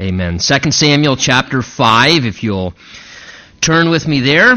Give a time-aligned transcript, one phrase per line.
[0.00, 0.38] Amen.
[0.38, 2.72] 2 Samuel chapter 5, if you'll
[3.60, 4.54] turn with me there.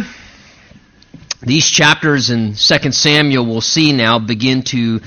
[1.41, 4.99] These chapters in 2 Samuel we'll see now begin to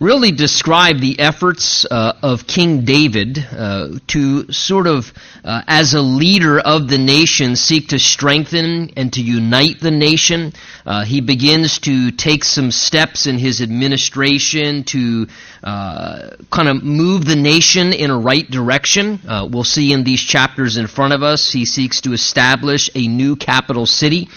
[0.00, 5.12] really describe the efforts uh, of King David uh, to sort of,
[5.44, 10.52] uh, as a leader of the nation, seek to strengthen and to unite the nation.
[10.86, 15.26] Uh, he begins to take some steps in his administration to
[15.64, 19.18] uh, kind of move the nation in a right direction.
[19.26, 23.08] Uh, we'll see in these chapters in front of us, he seeks to establish a
[23.08, 24.28] new capital city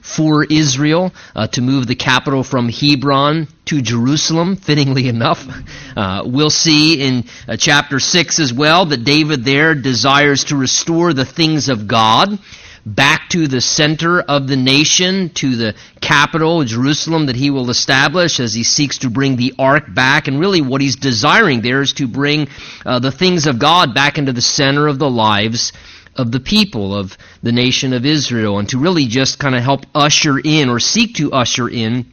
[0.00, 5.46] for Israel uh, to move the capital from Hebron to Jerusalem, fittingly enough.
[5.96, 11.12] Uh, we'll see in uh, chapter 6 as well that David there desires to restore
[11.12, 12.38] the things of God
[12.86, 18.40] back to the center of the nation, to the capital, Jerusalem, that he will establish
[18.40, 20.28] as he seeks to bring the ark back.
[20.28, 22.48] And really, what he's desiring there is to bring
[22.86, 25.72] uh, the things of God back into the center of the lives
[26.20, 29.86] of the people of the nation of Israel and to really just kind of help
[29.94, 32.06] usher in or seek to usher in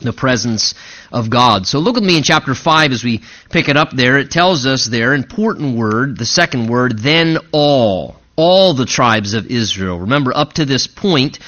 [0.00, 0.74] the presence
[1.12, 1.66] of God.
[1.66, 4.18] So look with me in chapter 5 as we pick it up there.
[4.18, 8.16] It tells us there, important word, the second word, then all.
[8.36, 10.00] All the tribes of Israel.
[10.00, 11.38] Remember, up to this point,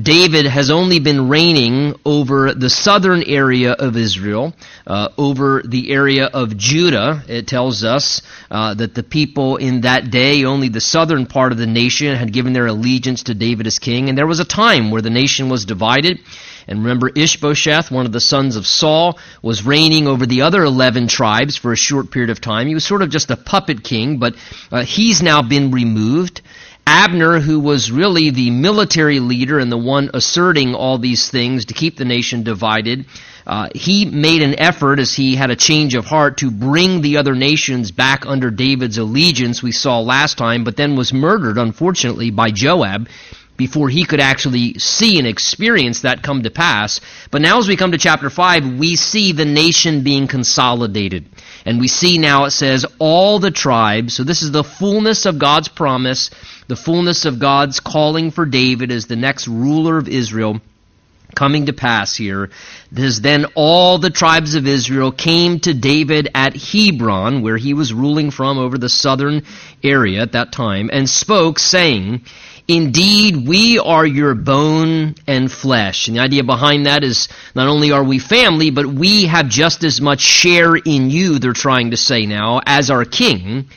[0.00, 4.54] David has only been reigning over the southern area of Israel,
[4.86, 7.24] uh, over the area of Judah.
[7.26, 11.58] It tells us uh, that the people in that day, only the southern part of
[11.58, 14.08] the nation, had given their allegiance to David as king.
[14.08, 16.20] And there was a time where the nation was divided.
[16.68, 21.08] And remember, Ishbosheth, one of the sons of Saul, was reigning over the other 11
[21.08, 22.68] tribes for a short period of time.
[22.68, 24.36] He was sort of just a puppet king, but
[24.70, 26.42] uh, he's now been removed.
[26.92, 31.74] Abner, who was really the military leader and the one asserting all these things to
[31.74, 33.06] keep the nation divided,
[33.46, 37.18] uh, he made an effort as he had a change of heart to bring the
[37.18, 42.32] other nations back under David's allegiance, we saw last time, but then was murdered, unfortunately,
[42.32, 43.08] by Joab
[43.60, 47.02] before he could actually see and experience that come to pass.
[47.30, 51.26] But now, as we come to chapter 5, we see the nation being consolidated.
[51.66, 54.16] And we see now it says, all the tribes.
[54.16, 56.30] So this is the fullness of God's promise
[56.70, 60.60] the fullness of God's calling for David as the next ruler of Israel
[61.34, 62.50] coming to pass here.
[62.92, 67.92] This then all the tribes of Israel came to David at Hebron, where he was
[67.92, 69.42] ruling from over the southern
[69.82, 72.22] area at that time, and spoke, saying,
[72.70, 76.06] Indeed, we are your bone and flesh.
[76.06, 79.82] And the idea behind that is not only are we family, but we have just
[79.82, 83.68] as much share in you, they're trying to say now, as our king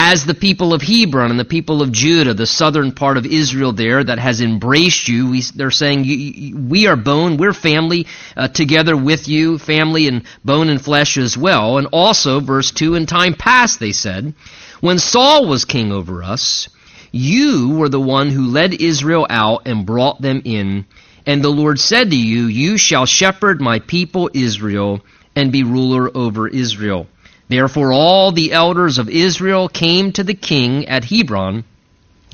[0.00, 3.72] as the people of Hebron and the people of Judah, the southern part of Israel
[3.72, 5.30] there that has embraced you.
[5.30, 8.06] We, they're saying, we are bone, we're family
[8.36, 11.78] uh, together with you, family and bone and flesh as well.
[11.78, 14.34] And also, verse 2, in time past, they said,
[14.80, 16.68] when Saul was king over us,
[17.10, 20.86] you were the one who led Israel out and brought them in.
[21.26, 25.00] And the Lord said to you, You shall shepherd my people Israel
[25.34, 27.06] and be ruler over Israel.
[27.48, 31.64] Therefore, all the elders of Israel came to the king at Hebron,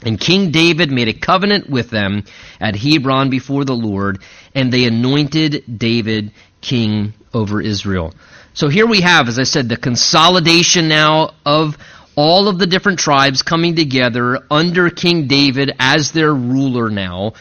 [0.05, 2.25] and King David made a covenant with them
[2.61, 4.19] at Hebron before the Lord,
[4.55, 8.13] and they anointed David king over Israel.
[8.55, 11.77] So here we have, as I said, the consolidation now of
[12.17, 17.33] all of the different tribes coming together under King David as their ruler now.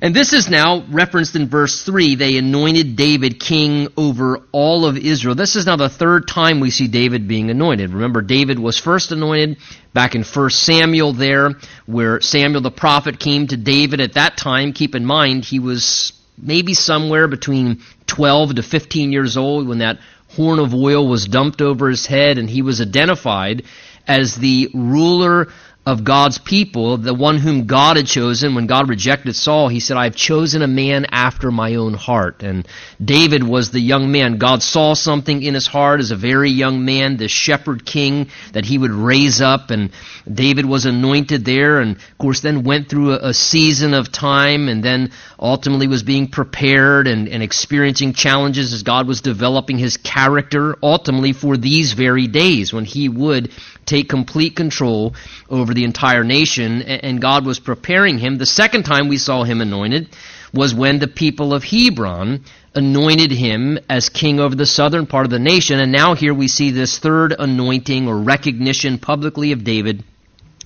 [0.00, 2.14] And this is now referenced in verse 3.
[2.14, 5.34] They anointed David king over all of Israel.
[5.34, 7.92] This is now the third time we see David being anointed.
[7.92, 9.56] Remember, David was first anointed
[9.92, 11.54] back in 1 Samuel there,
[11.86, 14.72] where Samuel the prophet came to David at that time.
[14.72, 19.98] Keep in mind, he was maybe somewhere between 12 to 15 years old when that
[20.36, 23.64] horn of oil was dumped over his head and he was identified
[24.08, 25.48] as the ruler
[25.88, 28.54] of God's people, the one whom God had chosen.
[28.54, 32.42] When God rejected Saul, he said, I have chosen a man after my own heart.
[32.42, 32.68] And
[33.02, 34.36] David was the young man.
[34.36, 38.66] God saw something in his heart as a very young man, the shepherd king that
[38.66, 39.70] he would raise up.
[39.70, 39.90] And
[40.30, 44.68] David was anointed there and, of course, then went through a, a season of time
[44.68, 49.96] and then ultimately was being prepared and, and experiencing challenges as God was developing his
[49.96, 53.50] character, ultimately for these very days when he would
[53.88, 55.14] take complete control
[55.48, 58.38] over the entire nation, and God was preparing him.
[58.38, 60.08] The second time we saw him anointed
[60.52, 65.30] was when the people of Hebron anointed him as king over the southern part of
[65.30, 70.04] the nation, and now here we see this third anointing or recognition publicly of David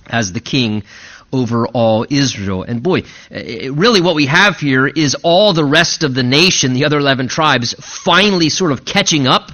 [0.07, 0.83] as the king
[1.31, 2.63] over all Israel.
[2.63, 2.99] And boy,
[3.31, 6.85] eh, eh, really what we have here is all the rest of the nation, the
[6.85, 9.51] other 11 tribes, finally sort of catching up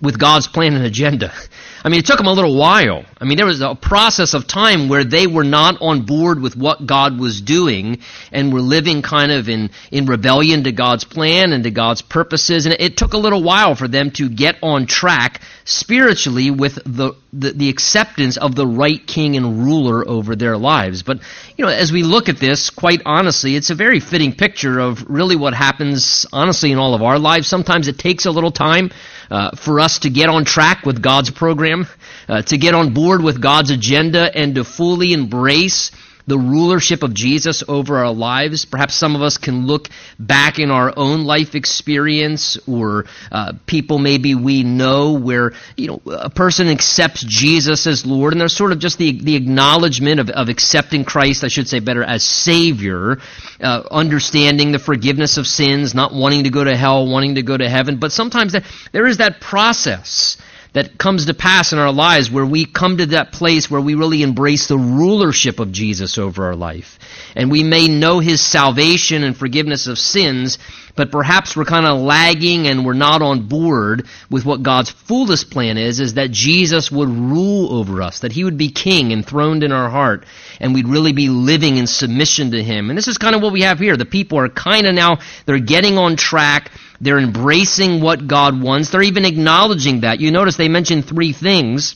[0.00, 1.32] with God's plan and agenda.
[1.84, 3.04] I mean, it took them a little while.
[3.20, 6.56] I mean, there was a process of time where they were not on board with
[6.56, 8.00] what God was doing
[8.32, 12.66] and were living kind of in, in rebellion to God's plan and to God's purposes.
[12.66, 17.14] And it took a little while for them to get on track spiritually with the,
[17.32, 21.02] the, the acceptance of the right king and ruler over their lives.
[21.02, 21.20] But,
[21.56, 25.08] you know, as we look at this, quite honestly, it's a very fitting picture of
[25.08, 27.46] really what happens, honestly, in all of our lives.
[27.46, 28.90] Sometimes it takes a little time
[29.30, 31.86] uh, for us to get on track with God's program,
[32.28, 35.90] uh, to get on board with God's agenda, and to fully embrace
[36.28, 38.66] the rulership of Jesus over our lives.
[38.66, 39.88] Perhaps some of us can look
[40.18, 46.02] back in our own life experience or uh, people maybe we know where, you know,
[46.12, 50.28] a person accepts Jesus as Lord and there's sort of just the, the acknowledgement of,
[50.28, 53.18] of accepting Christ, I should say better, as Savior,
[53.60, 57.56] uh, understanding the forgiveness of sins, not wanting to go to hell, wanting to go
[57.56, 57.96] to heaven.
[57.96, 60.36] But sometimes that, there is that process
[60.78, 63.96] that comes to pass in our lives where we come to that place where we
[63.96, 67.00] really embrace the rulership of Jesus over our life.
[67.34, 70.56] And we may know his salvation and forgiveness of sins,
[70.98, 75.50] but perhaps we're kind of lagging and we're not on board with what God's fullest
[75.50, 79.64] plan is, is that Jesus would rule over us, that he would be king enthroned
[79.64, 80.26] in our heart,
[80.60, 82.90] and we'd really be living in submission to him.
[82.90, 83.96] And this is kind of what we have here.
[83.96, 86.70] The people are kind of now, they're getting on track
[87.00, 88.90] they're embracing what God wants.
[88.90, 90.18] They're even acknowledging that.
[90.18, 91.94] You notice they mention three things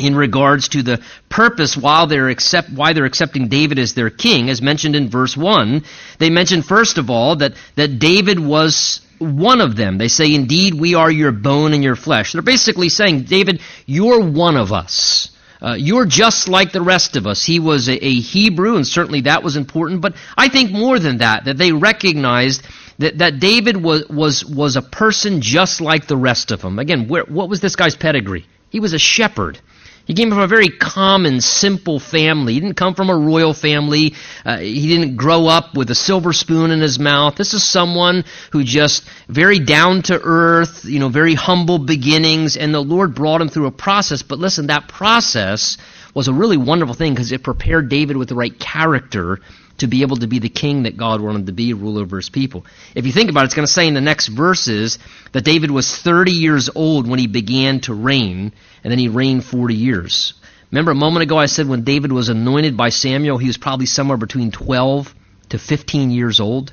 [0.00, 4.50] in regards to the purpose while they're accept, why they're accepting David as their king,
[4.50, 5.84] as mentioned in verse 1.
[6.18, 9.98] They mention, first of all, that, that David was one of them.
[9.98, 12.32] They say, Indeed, we are your bone and your flesh.
[12.32, 15.30] They're basically saying, David, you're one of us.
[15.62, 17.44] Uh, you're just like the rest of us.
[17.44, 21.18] He was a, a Hebrew, and certainly that was important, but I think more than
[21.18, 22.66] that, that they recognized
[22.98, 26.78] that, that David was, was, was a person just like the rest of them.
[26.78, 28.46] Again, where, what was this guy's pedigree?
[28.70, 29.60] He was a shepherd.
[30.06, 32.54] He came from a very common, simple family.
[32.54, 34.14] He didn't come from a royal family.
[34.44, 37.36] Uh, he didn't grow up with a silver spoon in his mouth.
[37.36, 42.74] This is someone who just very down to earth, you know, very humble beginnings, and
[42.74, 44.22] the Lord brought him through a process.
[44.22, 45.76] But listen, that process
[46.14, 49.40] was a really wonderful thing because it prepared David with the right character
[49.80, 52.30] to be able to be the king that God wanted to be, rule over his
[52.30, 52.64] people.
[52.94, 54.98] If you think about it, it's going to say in the next verses
[55.32, 59.44] that David was 30 years old when he began to reign, and then he reigned
[59.44, 60.34] 40 years.
[60.70, 63.86] Remember a moment ago I said when David was anointed by Samuel, he was probably
[63.86, 65.14] somewhere between 12
[65.50, 66.72] to 15 years old.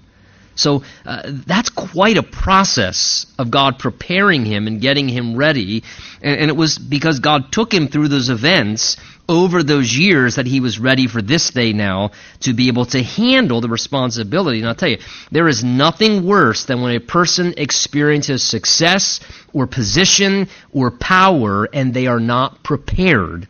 [0.58, 5.84] So uh, that's quite a process of God preparing him and getting him ready.
[6.22, 8.98] And, and, it was because God took him through those events
[9.30, 12.12] over those years that he was ready for this day now
[12.42, 14.60] to be able to handle the responsibility.
[14.60, 15.00] And I'll tell you,
[15.32, 19.20] there is nothing worse than when a person experiences success
[19.54, 23.48] or position or power and they are not prepared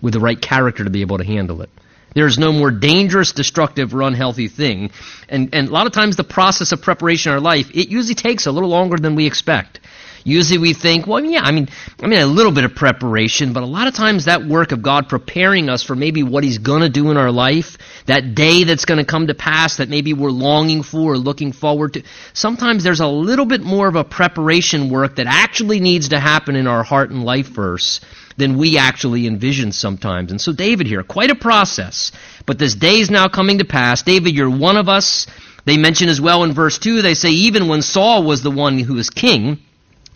[0.00, 1.70] with the right character to be able to handle it.
[2.14, 4.90] There is no more dangerous, destructive, or unhealthy thing.
[5.28, 8.14] And, and a lot of times the process of preparation in our life, it usually
[8.14, 9.80] takes a little longer than we expect.
[10.24, 11.68] Usually we think, well, yeah, I mean,
[12.00, 14.82] I mean, a little bit of preparation, but a lot of times that work of
[14.82, 17.76] God preparing us for maybe what He's going to do in our life,
[18.06, 21.52] that day that's going to come to pass that maybe we're longing for or looking
[21.52, 22.02] forward to,
[22.34, 26.54] sometimes there's a little bit more of a preparation work that actually needs to happen
[26.54, 28.04] in our heart and life first
[28.36, 30.30] than we actually envision sometimes.
[30.30, 32.12] And so David here, quite a process.
[32.46, 34.02] But this day is now coming to pass.
[34.02, 35.26] David, you're one of us.
[35.64, 38.78] They mention as well in verse 2, they say, even when Saul was the one
[38.78, 39.58] who was king,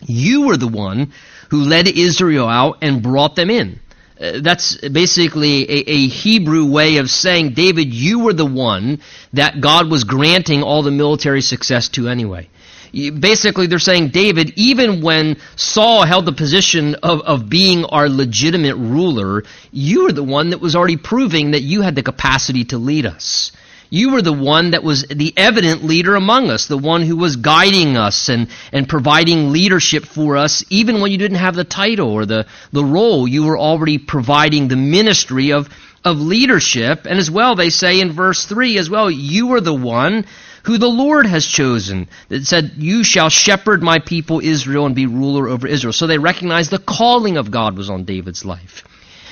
[0.01, 1.13] you were the one
[1.49, 3.79] who led Israel out and brought them in.
[4.19, 8.99] Uh, that's basically a, a, Hebrew way of saying, David, you were the one
[9.33, 12.49] that God was granting all the military success to anyway.
[12.91, 18.75] Basically, they're saying, David, even when Saul held the position of, of being our legitimate
[18.75, 22.79] ruler, you were the one that was already proving that you had the capacity to
[22.79, 23.51] lead us.
[23.89, 27.37] You were the one that was the evident leader among us, the one who was
[27.37, 32.11] guiding us and, and providing leadership for us, even when you didn't have the title
[32.11, 33.27] or the, the role.
[33.27, 35.69] You were already providing the ministry of,
[36.03, 37.05] of leadership.
[37.05, 40.25] And as well, they say in verse 3 as well, you are the one
[40.63, 42.09] who the Lord has chosen.
[42.27, 45.93] That said, You shall shepherd my people Israel and be ruler over Israel.
[45.93, 48.83] So they recognize the calling of God was on David's life.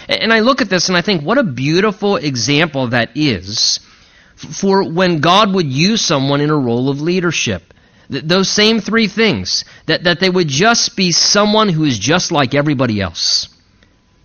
[0.07, 3.79] And I look at this and I think, what a beautiful example that is
[4.35, 7.73] for when God would use someone in a role of leadership.
[8.09, 9.65] Those same three things.
[9.87, 13.49] That, that they would just be someone who is just like everybody else.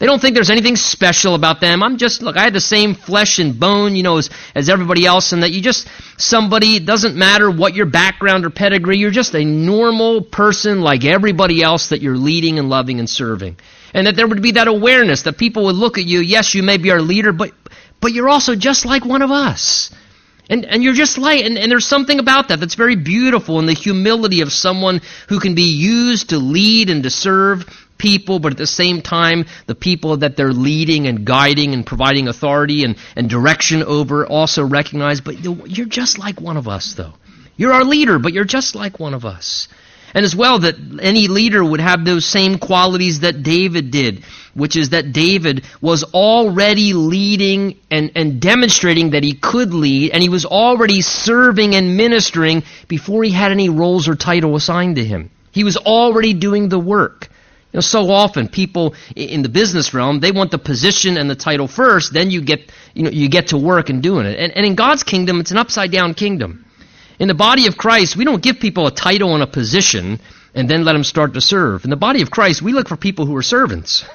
[0.01, 1.83] They don't think there's anything special about them.
[1.83, 5.05] I'm just, look, I had the same flesh and bone, you know, as, as everybody
[5.05, 5.87] else, and that you just,
[6.17, 11.05] somebody, it doesn't matter what your background or pedigree, you're just a normal person like
[11.05, 13.59] everybody else that you're leading and loving and serving.
[13.93, 16.63] And that there would be that awareness that people would look at you, yes, you
[16.63, 17.53] may be our leader, but,
[18.01, 19.91] but you're also just like one of us.
[20.51, 23.67] And, and you're just like, and, and there's something about that that's very beautiful in
[23.67, 27.65] the humility of someone who can be used to lead and to serve
[27.99, 32.27] people, but at the same time, the people that they're leading and guiding and providing
[32.27, 37.13] authority and, and direction over also recognize, but you're just like one of us, though.
[37.57, 39.69] You're our leader, but you're just like one of us.
[40.15, 44.25] And as well, that any leader would have those same qualities that David did,
[44.55, 50.23] which is that David was already leading and, and demonstrating that he could lead, and
[50.23, 55.05] he was already serving and ministering before he had any roles or title assigned to
[55.05, 55.31] him.
[55.53, 57.29] He was already doing the work.
[57.73, 61.37] You know, so often people in the business realm, they want the position and the
[61.37, 64.37] title first, then you get, you know, you get to work and doing it.
[64.41, 66.65] And, and in God's kingdom, it's an upside down kingdom.
[67.21, 70.19] In the body of Christ, we don't give people a title and a position
[70.55, 71.85] and then let them start to serve.
[71.85, 74.05] In the body of Christ, we look for people who are servants.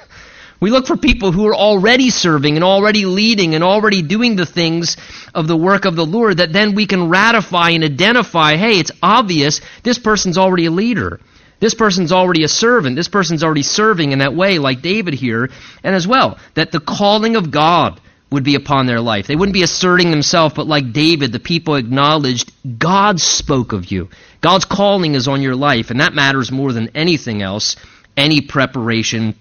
[0.58, 4.46] We look for people who are already serving and already leading and already doing the
[4.46, 4.96] things
[5.34, 8.90] of the work of the Lord that then we can ratify and identify hey, it's
[9.02, 11.20] obvious this person's already a leader.
[11.60, 12.96] This person's already a servant.
[12.96, 15.50] This person's already serving in that way, like David here.
[15.84, 19.26] And as well, that the calling of God would be upon their life.
[19.26, 24.08] They wouldn't be asserting themselves, but like David, the people acknowledged God spoke of you.
[24.40, 27.76] God's calling is on your life, and that matters more than anything else.
[28.16, 29.36] Any preparation,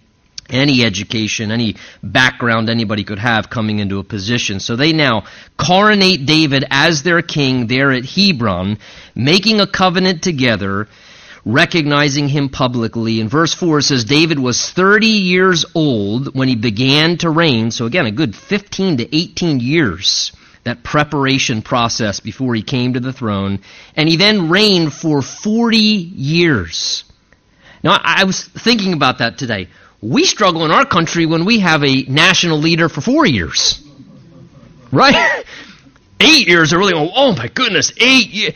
[0.49, 4.59] any education, any background anybody could have coming into a position.
[4.59, 5.23] So they now
[5.57, 8.77] coronate David as their king there at Hebron,
[9.15, 10.87] making a covenant together
[11.45, 13.19] recognizing him publicly.
[13.19, 17.71] In verse 4 it says, David was 30 years old when he began to reign.
[17.71, 20.31] So again, a good 15 to 18 years,
[20.63, 23.59] that preparation process before he came to the throne.
[23.95, 27.03] And he then reigned for 40 years.
[27.83, 29.67] Now, I was thinking about that today.
[30.01, 33.83] We struggle in our country when we have a national leader for four years.
[34.91, 35.43] Right?
[36.19, 38.53] Eight years are really, oh my goodness, eight years.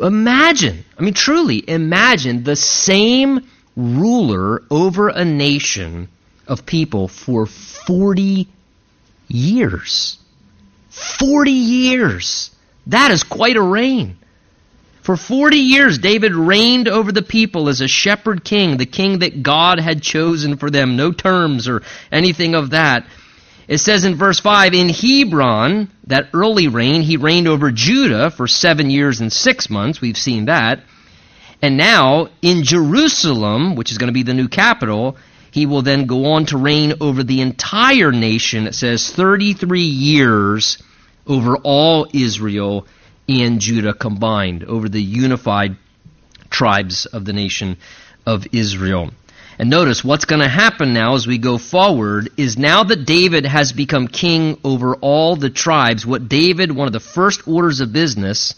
[0.00, 6.08] Imagine, I mean, truly imagine the same ruler over a nation
[6.46, 8.48] of people for 40
[9.28, 10.18] years.
[10.90, 12.50] 40 years.
[12.86, 14.16] That is quite a reign.
[15.02, 19.42] For 40 years, David reigned over the people as a shepherd king, the king that
[19.42, 20.96] God had chosen for them.
[20.96, 23.06] No terms or anything of that.
[23.70, 28.48] It says in verse 5 In Hebron, that early reign, he reigned over Judah for
[28.48, 30.00] seven years and six months.
[30.00, 30.82] We've seen that.
[31.62, 35.16] And now, in Jerusalem, which is going to be the new capital,
[35.52, 38.66] he will then go on to reign over the entire nation.
[38.66, 40.82] It says 33 years
[41.24, 42.88] over all Israel
[43.28, 45.76] and Judah combined, over the unified
[46.50, 47.76] tribes of the nation
[48.26, 49.10] of Israel.
[49.60, 53.44] And notice what's going to happen now as we go forward is now that David
[53.44, 57.92] has become king over all the tribes, what David, one of the first orders of
[57.92, 58.54] business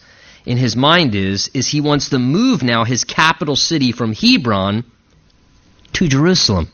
[0.46, 4.84] in his mind is, is he wants to move now his capital city from Hebron
[5.94, 6.70] to Jerusalem.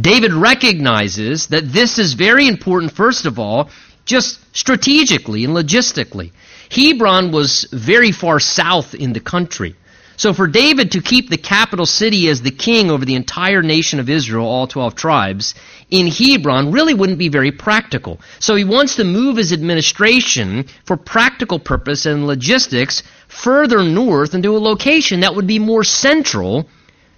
[0.00, 3.68] David recognizes that this is very important, first of all,
[4.04, 6.30] just strategically and logistically.
[6.70, 9.74] Hebron was very far south in the country.
[10.18, 14.00] So for David to keep the capital city as the king over the entire nation
[14.00, 15.54] of Israel, all 12 tribes,
[15.90, 18.20] in Hebron really wouldn't be very practical.
[18.40, 24.56] So he wants to move his administration for practical purpose and logistics further north into
[24.56, 26.68] a location that would be more central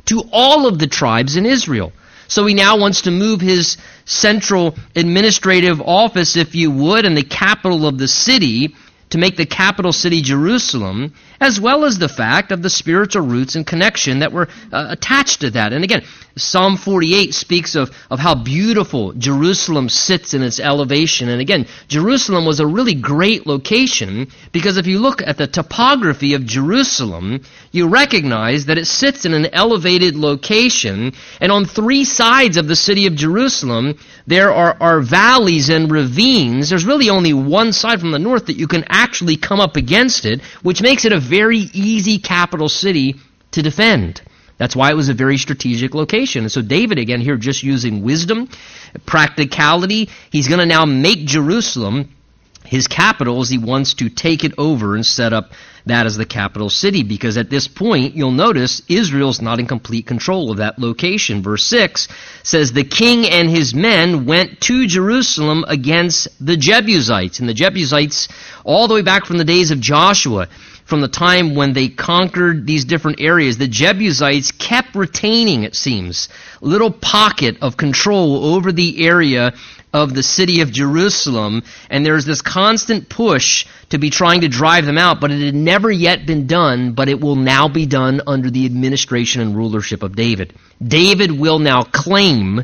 [0.05, 1.95] to all of the tribes in Israel.
[2.29, 7.25] So he now wants to move his central administrative office, if you would, and the
[7.25, 8.75] capital of the city
[9.11, 13.55] to make the capital city Jerusalem, as well as the fact of the spiritual roots
[13.57, 15.73] and connection that were uh, attached to that.
[15.73, 16.03] And again,
[16.37, 21.29] Psalm 48 speaks of, of how beautiful Jerusalem sits in its elevation.
[21.29, 26.35] And again, Jerusalem was a really great location because if you look at the topography
[26.35, 31.13] of Jerusalem, you recognize that it sits in an elevated location.
[31.41, 36.71] And on three sides of the city of Jerusalem, there are, are valleys and ravines.
[36.71, 40.25] There's really only one side from the north that you can actually come up against
[40.27, 43.17] it, which makes it a very easy capital city
[43.53, 44.23] to defend.
[44.59, 46.45] That's why it was a very strategic location.
[46.45, 48.49] And so David, again, here just using wisdom,
[49.07, 52.11] practicality, he's going to now make Jerusalem
[52.71, 55.51] his capital as he wants to take it over and set up
[55.87, 57.03] that as the capital city.
[57.03, 61.43] Because at this point, you'll notice Israel's not in complete control of that location.
[61.43, 62.07] Verse 6
[62.45, 67.41] says, The king and his men went to Jerusalem against the Jebusites.
[67.41, 68.29] And the Jebusites,
[68.63, 70.47] all the way back from the days of Joshua,
[70.85, 76.29] from the time when they conquered these different areas, the Jebusites kept retaining, it seems,
[76.61, 79.55] little pocket of control over the area
[79.93, 84.87] of the city of Jerusalem, and there's this constant push to be trying to drive
[84.87, 88.21] them out, but it had never yet been done, but it will now be done
[88.27, 90.55] under the administration and rulership of David.
[90.83, 92.63] David will now claim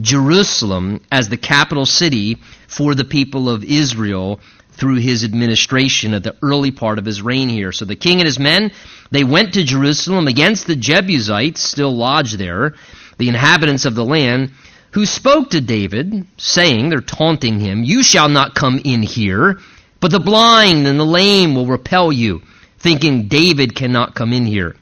[0.00, 6.36] Jerusalem as the capital city for the people of Israel through his administration at the
[6.40, 7.72] early part of his reign here.
[7.72, 8.70] So the king and his men,
[9.10, 12.74] they went to Jerusalem against the Jebusites, still lodged there,
[13.16, 14.52] the inhabitants of the land,
[14.98, 19.60] who spoke to David, saying, they're taunting him, You shall not come in here,
[20.00, 22.42] but the blind and the lame will repel you,
[22.80, 24.74] thinking David cannot come in here.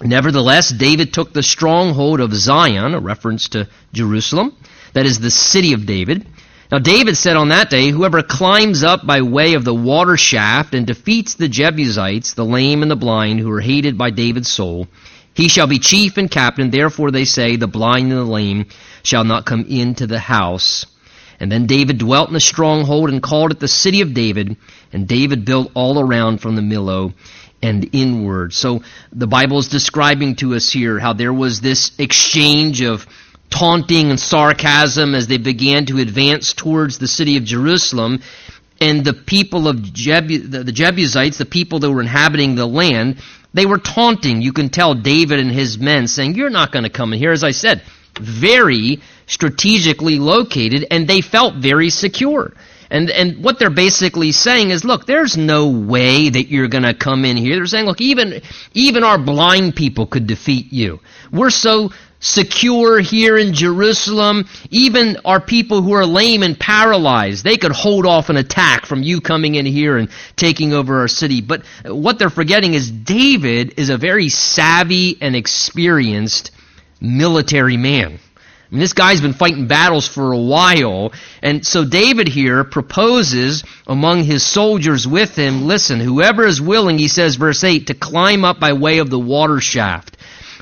[0.00, 4.56] Nevertheless, David took the stronghold of Zion, a reference to Jerusalem,
[4.92, 6.24] that is the city of David.
[6.70, 10.72] Now, David said on that day, Whoever climbs up by way of the water shaft
[10.72, 14.86] and defeats the Jebusites, the lame and the blind, who are hated by David's soul,
[15.34, 16.70] he shall be chief and captain.
[16.70, 18.66] Therefore, they say, the blind and the lame
[19.02, 20.86] shall not come into the house.
[21.40, 24.56] And then David dwelt in the stronghold and called it the city of David.
[24.92, 27.12] And David built all around from the Millo
[27.60, 28.52] and inward.
[28.52, 33.06] So the Bible is describing to us here how there was this exchange of
[33.50, 38.20] taunting and sarcasm as they began to advance towards the city of Jerusalem.
[38.80, 43.18] And the people of Jebu- the Jebusites, the people that were inhabiting the land,
[43.54, 44.42] they were taunting.
[44.42, 47.32] You can tell David and his men saying, You're not going to come in here.
[47.32, 47.82] As I said,
[48.20, 52.52] very strategically located, and they felt very secure.
[52.90, 56.94] And, and what they're basically saying is, look, there's no way that you're going to
[56.94, 57.56] come in here.
[57.56, 58.42] They're saying, look, even,
[58.72, 61.00] even our blind people could defeat you.
[61.32, 61.90] We're so
[62.24, 64.48] secure here in Jerusalem.
[64.70, 69.02] Even our people who are lame and paralyzed, they could hold off an attack from
[69.02, 71.42] you coming in here and taking over our city.
[71.42, 76.50] But what they're forgetting is David is a very savvy and experienced
[77.00, 78.18] military man.
[78.18, 81.12] I mean, this guy's been fighting battles for a while.
[81.42, 87.08] And so David here proposes among his soldiers with him, listen, whoever is willing, he
[87.08, 90.13] says, verse 8, to climb up by way of the water shaft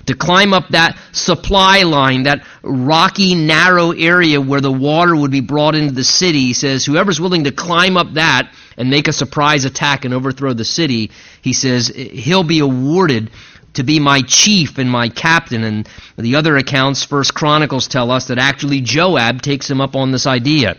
[0.06, 5.40] to climb up that supply line, that rocky, narrow area where the water would be
[5.40, 6.40] brought into the city.
[6.40, 10.52] He says, whoever's willing to climb up that and make a surprise attack and overthrow
[10.54, 11.10] the city,
[11.40, 13.30] he says, he'll be awarded
[13.74, 15.64] to be my chief and my captain.
[15.64, 20.10] And the other accounts, First Chronicles tell us that actually Joab takes him up on
[20.10, 20.76] this idea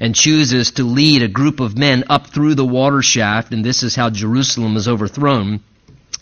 [0.00, 3.82] and chooses to lead a group of men up through the water shaft, and this
[3.82, 5.60] is how Jerusalem is overthrown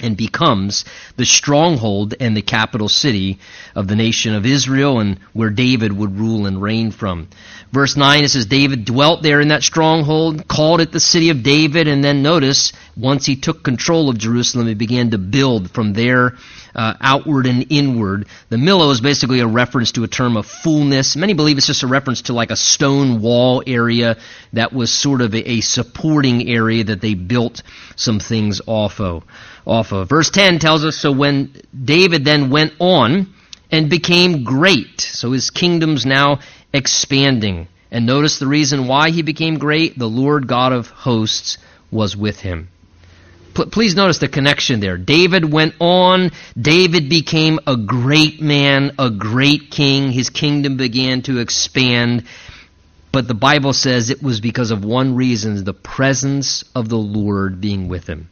[0.01, 0.85] and becomes
[1.17, 3.39] the stronghold and the capital city
[3.75, 7.29] of the nation of Israel and where David would rule and reign from.
[7.73, 11.43] Verse 9 it says David dwelt there in that stronghold, called it the city of
[11.43, 15.93] David, and then notice once he took control of Jerusalem, he began to build from
[15.93, 16.37] there
[16.79, 18.29] uh, outward and inward.
[18.51, 21.17] The Millo is basically a reference to a term of fullness.
[21.17, 24.17] Many believe it's just a reference to like a stone wall area
[24.53, 27.65] that was sort of a, a supporting area that they built
[27.97, 29.25] some things off of
[29.67, 30.09] off of.
[30.09, 31.53] Verse 10 tells us so when
[31.85, 33.35] David then went on
[33.73, 36.39] and became great, so his kingdom's now
[36.73, 37.67] expanding.
[37.91, 41.59] And notice the reason why he became great the Lord God of hosts
[41.91, 42.69] was with him.
[43.67, 44.97] Please notice the connection there.
[44.97, 50.11] David went on, David became a great man, a great king.
[50.11, 52.25] His kingdom began to expand.
[53.13, 57.61] But the Bible says it was because of one reason the presence of the Lord
[57.61, 58.29] being with him.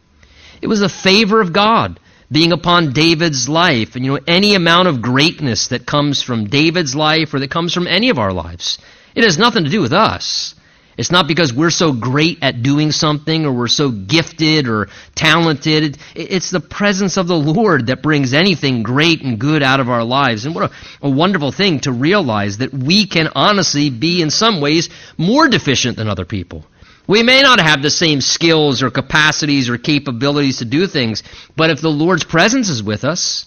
[0.60, 3.94] It was a favor of God being upon David's life.
[3.94, 7.72] And you know, any amount of greatness that comes from David's life or that comes
[7.72, 8.78] from any of our lives,
[9.14, 10.54] it has nothing to do with us.
[10.96, 15.98] It's not because we're so great at doing something or we're so gifted or talented.
[16.14, 20.04] It's the presence of the Lord that brings anything great and good out of our
[20.04, 20.46] lives.
[20.46, 20.74] And what a,
[21.06, 25.98] a, wonderful thing to realize that we can honestly be in some ways more deficient
[25.98, 26.64] than other people.
[27.06, 31.22] We may not have the same skills or capacities or capabilities to do things,
[31.56, 33.46] but if the Lord's presence is with us,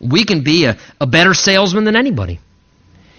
[0.00, 2.40] we can be a, a better salesman than anybody.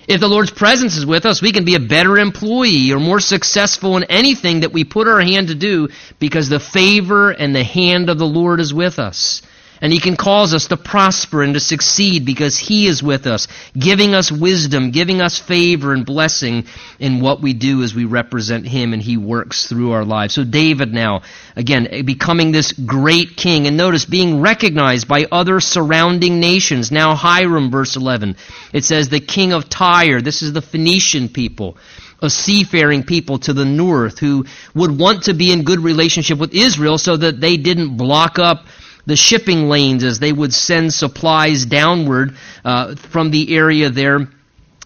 [0.09, 3.19] If the Lord's presence is with us, we can be a better employee or more
[3.19, 7.63] successful in anything that we put our hand to do because the favor and the
[7.63, 9.43] hand of the Lord is with us.
[9.81, 13.47] And He can cause us to prosper and to succeed because He is with us,
[13.77, 16.65] giving us wisdom, giving us favor and blessing
[16.99, 20.33] in what we do as we represent Him and He works through our lives.
[20.33, 21.21] So David now,
[21.55, 23.67] again, becoming this great king.
[23.67, 26.91] And notice being recognized by other surrounding nations.
[26.91, 28.35] Now Hiram, verse 11.
[28.73, 30.21] It says the king of Tyre.
[30.21, 31.77] This is the Phoenician people
[32.21, 36.53] a seafaring people to the north who would want to be in good relationship with
[36.53, 38.65] Israel so that they didn't block up
[39.05, 44.27] the shipping lanes as they would send supplies downward uh, from the area there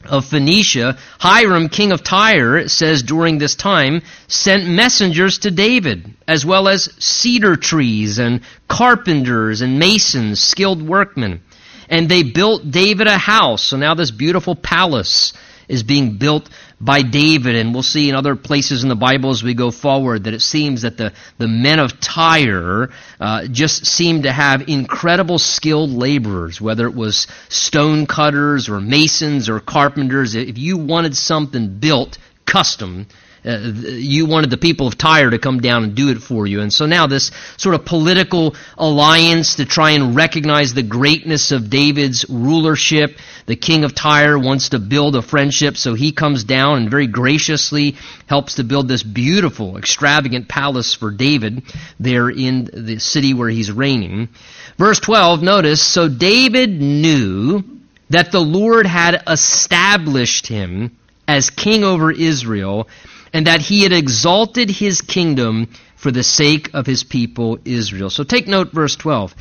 [0.05, 0.97] of Phoenicia.
[1.19, 6.93] Hiram, king of Tyre, says during this time, sent messengers to David, as well as
[6.99, 11.41] cedar trees and carpenters and masons, skilled workmen.
[11.89, 13.63] And they built David a house.
[13.63, 15.33] So now this beautiful palace
[15.67, 16.49] is being built
[16.83, 20.25] by David, and we'll see in other places in the Bible as we go forward
[20.25, 25.39] that it seems that the, the men of Tyre uh, just seemed to have incredible
[25.39, 30.35] skilled laborers, whether it was stone cutters or masons or carpenters.
[30.35, 33.07] If you wanted something built custom,
[33.45, 36.61] uh, you wanted the people of Tyre to come down and do it for you.
[36.61, 41.69] And so now this sort of political alliance to try and recognize the greatness of
[41.69, 43.17] David's rulership.
[43.45, 47.07] The king of Tyre wants to build a friendship, so he comes down and very
[47.07, 51.63] graciously helps to build this beautiful, extravagant palace for David
[51.99, 54.29] there in the city where he's reigning.
[54.77, 57.63] Verse 12, notice, so David knew
[58.09, 60.97] that the Lord had established him
[61.33, 62.87] as king over Israel
[63.33, 68.11] and that he had exalted his kingdom for the sake of his people Israel.
[68.11, 69.33] So take note, verse 12.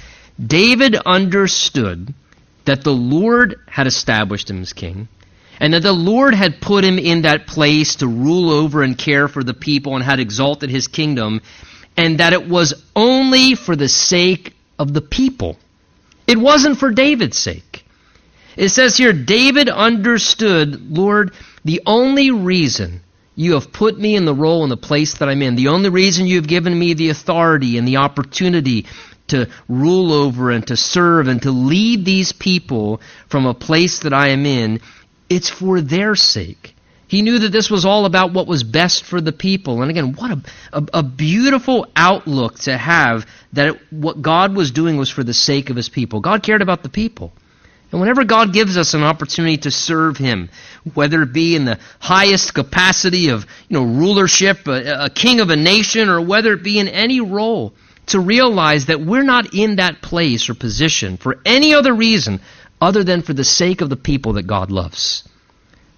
[0.44, 2.14] David understood
[2.64, 5.08] that the Lord had established him as king,
[5.60, 9.28] and that the Lord had put him in that place to rule over and care
[9.28, 11.42] for the people and had exalted his kingdom,
[11.96, 15.58] and that it was only for the sake of the people.
[16.26, 17.84] It wasn't for David's sake.
[18.56, 21.32] It says here, David understood, Lord,
[21.64, 23.02] the only reason
[23.34, 25.56] you have put me in the role and the place that I'm in.
[25.56, 28.86] The only reason you have given me the authority and the opportunity
[29.28, 34.12] to rule over and to serve and to lead these people from a place that
[34.12, 34.80] I am in,
[35.30, 36.74] it's for their sake.
[37.08, 39.82] He knew that this was all about what was best for the people.
[39.82, 44.70] And again, what a, a, a beautiful outlook to have that it, what God was
[44.70, 46.20] doing was for the sake of his people.
[46.20, 47.32] God cared about the people.
[47.92, 50.48] And whenever God gives us an opportunity to serve Him,
[50.94, 55.50] whether it be in the highest capacity of you know rulership, a, a, king of
[55.50, 57.74] a nation, or whether it be in any role,
[58.06, 62.40] to realize that we're not in that place or position for any other reason
[62.80, 65.28] other than for the sake of the people that God loves.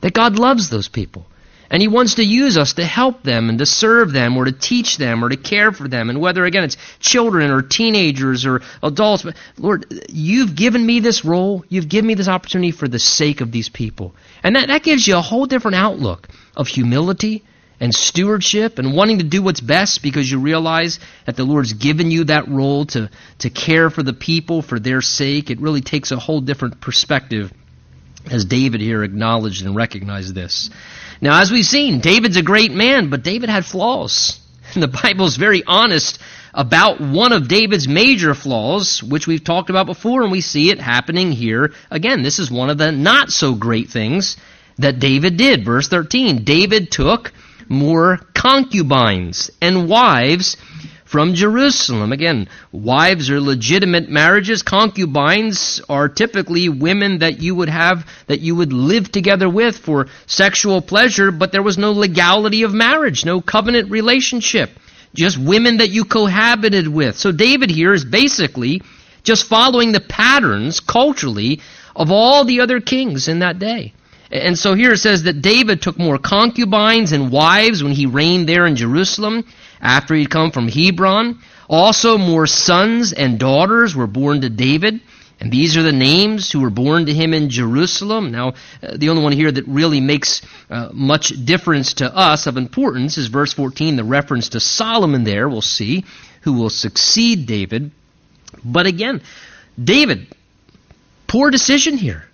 [0.00, 1.26] That God loves those people.
[1.74, 4.52] And He wants to use us to help them and to serve them or to
[4.52, 6.08] teach them or to care for them.
[6.08, 11.24] And whether, again, it's children or teenagers or adults, but Lord, you've given me this
[11.24, 11.64] role.
[11.68, 14.14] You've given me this opportunity for the sake of these people.
[14.44, 17.42] And that, that gives you a whole different outlook of humility
[17.80, 22.12] and stewardship and wanting to do what's best because you realize that the Lord's given
[22.12, 23.10] you that role to,
[23.40, 25.50] to care for the people for their sake.
[25.50, 27.52] It really takes a whole different perspective
[28.30, 30.70] as David here acknowledged and recognized this.
[31.20, 34.38] Now, as we've seen, David's a great man, but David had flaws.
[34.74, 36.18] And the Bible's very honest
[36.52, 40.80] about one of David's major flaws, which we've talked about before, and we see it
[40.80, 42.22] happening here again.
[42.22, 44.36] This is one of the not so great things
[44.78, 45.64] that David did.
[45.64, 47.32] Verse 13 David took
[47.68, 50.56] more concubines and wives
[51.14, 52.10] from Jerusalem.
[52.10, 54.64] Again, wives are legitimate marriages.
[54.64, 60.08] Concubines are typically women that you would have, that you would live together with for
[60.26, 64.70] sexual pleasure, but there was no legality of marriage, no covenant relationship.
[65.14, 67.16] Just women that you cohabited with.
[67.16, 68.82] So David here is basically
[69.22, 71.60] just following the patterns culturally
[71.94, 73.94] of all the other kings in that day.
[74.32, 78.48] And so here it says that David took more concubines and wives when he reigned
[78.48, 79.44] there in Jerusalem
[79.84, 81.38] after he'd come from Hebron.
[81.68, 85.00] Also, more sons and daughters were born to David.
[85.40, 88.30] And these are the names who were born to him in Jerusalem.
[88.30, 92.56] Now, uh, the only one here that really makes uh, much difference to us of
[92.56, 95.48] importance is verse 14, the reference to Solomon there.
[95.48, 96.04] We'll see
[96.42, 97.90] who will succeed David.
[98.64, 99.22] But again,
[99.82, 100.28] David,
[101.26, 102.24] poor decision here.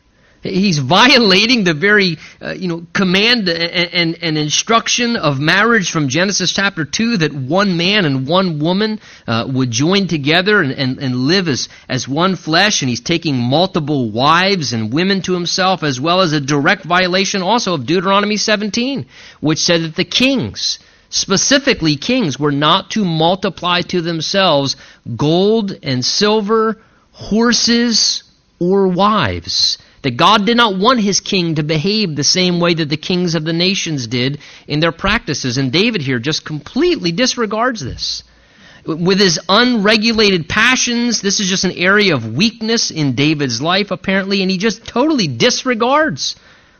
[0.42, 6.08] He's violating the very, uh, you know, command and, and, and, instruction of marriage from
[6.08, 10.98] Genesis chapter 2 that one man and one woman uh, would join together and, and,
[10.98, 12.80] and live as, as one flesh.
[12.80, 17.42] And he's taking multiple wives and women to himself, as well as a direct violation
[17.42, 19.04] also of Deuteronomy 17,
[19.40, 20.78] which said that the kings,
[21.10, 24.76] specifically kings, were not to multiply to themselves
[25.16, 26.80] gold and silver,
[27.12, 28.22] horses,
[28.58, 32.88] or wives that God did not want his king to behave the same way that
[32.88, 35.58] the kings of the nations did in their practices.
[35.58, 38.22] And David here just completely disregards this.
[38.86, 44.40] With his unregulated passions, this is just an area of weakness in David's life, apparently,
[44.40, 46.34] and he just totally disregards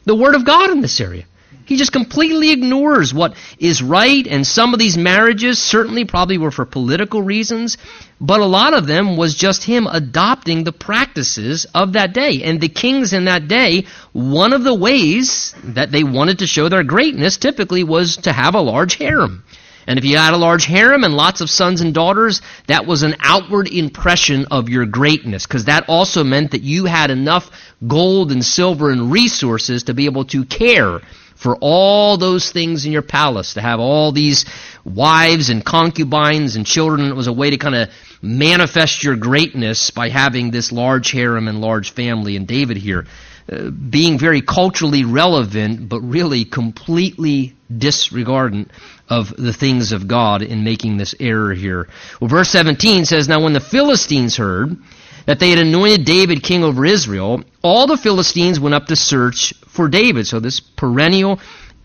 [0.07, 1.27] the Word of God in this area.
[1.71, 6.51] He just completely ignores what is right, and some of these marriages certainly probably were
[6.51, 7.79] for political reasons,
[8.21, 12.43] but a lot of them was just him adopting the practices of that day.
[12.43, 16.69] And the kings in that day, one of the ways that they wanted to show
[16.69, 19.45] their greatness typically was to have a large harem.
[19.87, 23.05] And if you had a large harem and lots of sons and daughters, that was
[23.05, 27.49] an outward impression of your greatness, because that also meant that you had enough
[27.87, 31.01] gold and silver and resources to be able to care
[31.41, 34.45] for all those things in your palace, to have all these
[34.85, 37.09] wives and concubines and children.
[37.09, 37.89] It was a way to kind of
[38.21, 42.37] manifest your greatness by having this large harem and large family.
[42.37, 43.07] And David here,
[43.51, 48.69] uh, being very culturally relevant, but really completely disregardant
[49.09, 51.89] of the things of God in making this error here.
[52.21, 54.77] Well, verse 17 says, Now when the Philistines heard
[55.25, 59.55] that they had anointed David king over Israel, all the Philistines went up to search
[59.81, 60.27] for David.
[60.27, 61.41] So this perennial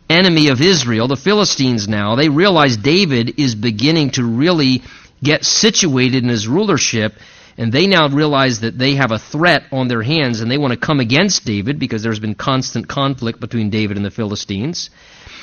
[0.10, 4.82] enemy of Israel, the Philistines now, they realize David is beginning to really
[5.24, 7.14] get situated in his rulership
[7.58, 10.74] and they now realize that they have a threat on their hands and they want
[10.74, 14.90] to come against David because there's been constant conflict between David and the Philistines.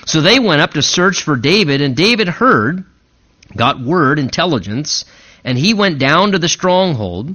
[0.05, 2.85] So they went up to search for David, and David heard,
[3.57, 5.07] got word, intelligence,
[5.43, 7.35] and he went down to the stronghold.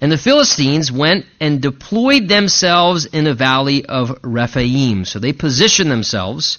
[0.00, 5.04] And the Philistines went and deployed themselves in the valley of Rephaim.
[5.04, 6.58] So they positioned themselves,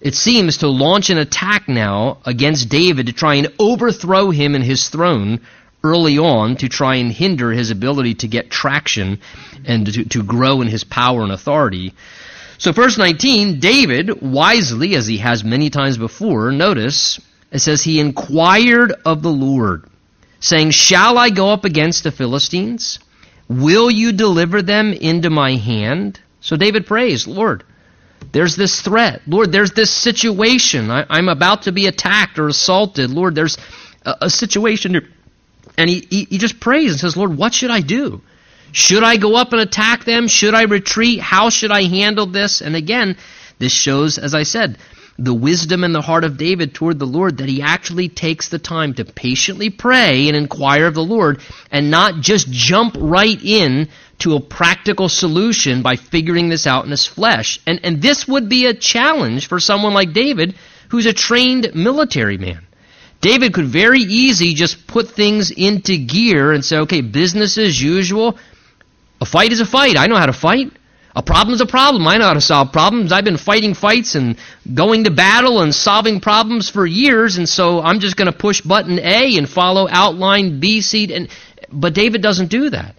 [0.00, 4.64] it seems, to launch an attack now against David to try and overthrow him and
[4.64, 5.40] his throne
[5.82, 9.20] early on to try and hinder his ability to get traction
[9.64, 11.94] and to, to grow in his power and authority.
[12.58, 17.20] So, verse 19, David, wisely, as he has many times before, notice,
[17.52, 19.84] it says, He inquired of the Lord,
[20.46, 22.98] saying, Shall I go up against the Philistines?
[23.48, 26.20] Will you deliver them into my hand?
[26.40, 27.64] So David prays, Lord,
[28.32, 29.22] there's this threat.
[29.26, 30.90] Lord, there's this situation.
[30.90, 33.10] I, am about to be attacked or assaulted.
[33.10, 33.58] Lord, there's
[34.04, 35.08] a, a situation.
[35.78, 38.22] And he, he, he just prays and says, Lord, what should I do?
[38.72, 40.28] Should I go up and attack them?
[40.28, 41.20] Should I retreat?
[41.20, 42.60] How should I handle this?
[42.60, 43.16] And again,
[43.58, 44.78] this shows, as I said,
[45.18, 48.58] the wisdom in the heart of David toward the Lord that he actually takes the
[48.58, 53.88] time to patiently pray and inquire of the Lord and not just jump right in
[54.18, 57.60] to a practical solution by figuring this out in his flesh.
[57.66, 60.54] And, and this would be a challenge for someone like David
[60.90, 62.66] who's a trained military man.
[63.20, 68.38] David could very easily just put things into gear and say, okay, business as usual.
[69.20, 69.96] A fight is a fight.
[69.96, 70.72] I know how to fight.
[71.16, 72.06] A problem is a problem.
[72.06, 73.10] I know how to solve problems.
[73.10, 74.36] I've been fighting fights and
[74.74, 78.60] going to battle and solving problems for years, and so I'm just going to push
[78.60, 81.14] button A and follow outline B, C.
[81.14, 81.30] And,
[81.72, 82.96] but David doesn't do that.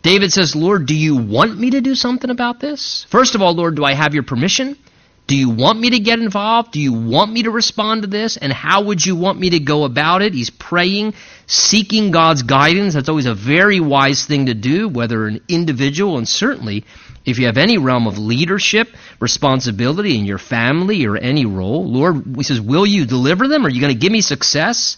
[0.00, 3.04] David says, Lord, do you want me to do something about this?
[3.10, 4.78] First of all, Lord, do I have your permission?
[5.26, 6.72] Do you want me to get involved?
[6.72, 8.38] Do you want me to respond to this?
[8.38, 10.32] And how would you want me to go about it?
[10.32, 11.12] He's praying,
[11.46, 12.94] seeking God's guidance.
[12.94, 16.86] That's always a very wise thing to do, whether an individual, and certainly
[17.28, 18.88] if you have any realm of leadership,
[19.20, 21.84] responsibility in your family or any role.
[21.90, 23.64] Lord, he says, Will you deliver them?
[23.66, 24.96] Are you going to give me success?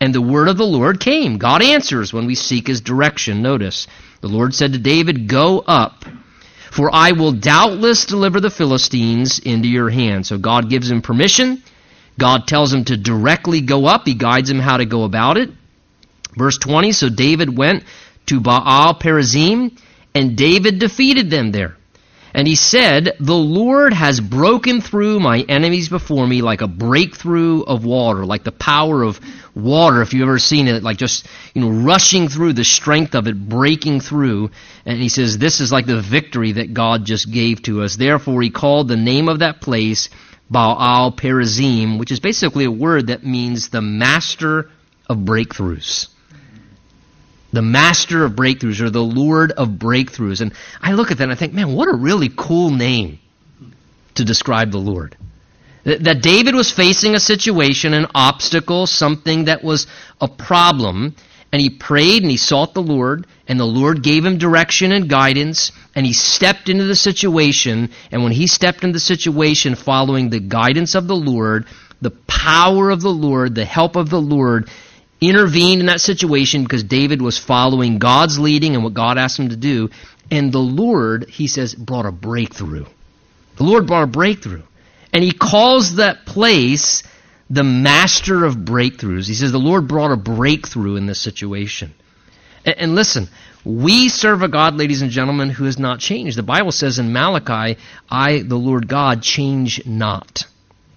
[0.00, 1.38] And the word of the Lord came.
[1.38, 3.42] God answers when we seek his direction.
[3.42, 3.86] Notice,
[4.20, 6.04] the Lord said to David, Go up
[6.74, 10.26] for I will doubtless deliver the Philistines into your hand.
[10.26, 11.62] So God gives him permission.
[12.18, 14.02] God tells him to directly go up.
[14.04, 15.50] He guides him how to go about it.
[16.36, 17.84] Verse 20 So David went
[18.26, 19.78] to Baal Perazim,
[20.14, 21.76] and David defeated them there.
[22.36, 27.62] And he said, The Lord has broken through my enemies before me like a breakthrough
[27.62, 29.20] of water, like the power of
[29.54, 33.28] water, if you've ever seen it, like just, you know, rushing through the strength of
[33.28, 34.50] it, breaking through.
[34.84, 37.94] And he says, This is like the victory that God just gave to us.
[37.94, 40.10] Therefore, he called the name of that place
[40.50, 44.70] Baal Perazim, which is basically a word that means the master
[45.08, 46.08] of breakthroughs
[47.54, 50.40] the master of breakthroughs or the Lord of breakthroughs.
[50.40, 53.18] And I look at that and I think, man, what a really cool name
[54.14, 55.16] to describe the Lord.
[55.84, 59.86] That David was facing a situation, an obstacle, something that was
[60.20, 61.14] a problem,
[61.52, 65.10] and he prayed and he sought the Lord, and the Lord gave him direction and
[65.10, 70.30] guidance, and he stepped into the situation, and when he stepped into the situation following
[70.30, 71.66] the guidance of the Lord,
[72.00, 74.70] the power of the Lord, the help of the Lord,
[75.28, 79.50] intervened in that situation because David was following God's leading and what God asked him
[79.50, 79.90] to do.
[80.30, 82.86] And the Lord, he says, brought a breakthrough.
[83.56, 84.62] The Lord brought a breakthrough.
[85.12, 87.02] And he calls that place
[87.50, 89.28] the master of breakthroughs.
[89.28, 91.94] He says the Lord brought a breakthrough in this situation.
[92.64, 93.28] And, and listen,
[93.64, 96.36] we serve a God, ladies and gentlemen, who has not changed.
[96.36, 97.78] The Bible says in Malachi,
[98.10, 100.46] I, the Lord God, change not.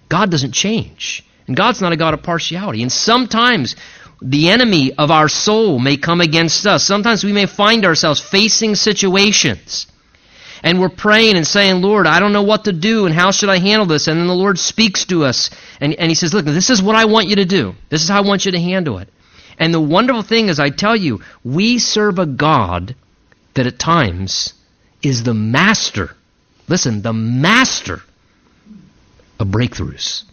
[0.08, 1.24] God doesn't change.
[1.46, 2.82] And God's not a God of partiality.
[2.82, 3.74] And sometimes
[4.20, 6.84] the enemy of our soul may come against us.
[6.84, 9.86] Sometimes we may find ourselves facing situations.
[10.62, 13.48] And we're praying and saying, Lord, I don't know what to do and how should
[13.48, 14.08] I handle this?
[14.08, 15.50] And then the Lord speaks to us
[15.80, 17.74] and, and He says, Look, this is what I want you to do.
[17.90, 19.08] This is how I want you to handle it.
[19.56, 22.96] And the wonderful thing is, I tell you, we serve a God
[23.54, 24.54] that at times
[25.02, 26.10] is the master.
[26.68, 28.02] Listen, the master
[29.38, 30.24] of breakthroughs.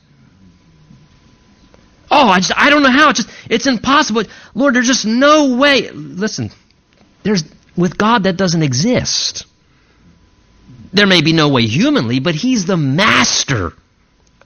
[2.11, 3.09] Oh, I just I don't know how.
[3.09, 4.23] It's just it's impossible.
[4.53, 5.89] Lord, there's just no way.
[5.91, 6.51] Listen,
[7.23, 7.43] there's
[7.75, 9.45] with God that doesn't exist.
[10.93, 13.73] There may be no way humanly, but he's the master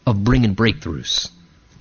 [0.08, 1.30] of bringing breakthroughs.